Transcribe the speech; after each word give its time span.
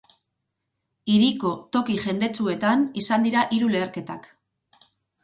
Hiriko 1.15 1.51
toki 1.77 1.97
jendetsuetan 2.05 2.87
izan 3.03 3.27
dira 3.29 3.45
hiru 3.59 3.69
leherketak. 3.77 4.27